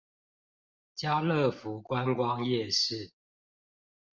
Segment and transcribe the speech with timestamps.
[0.95, 3.11] 嘉樂福觀光夜市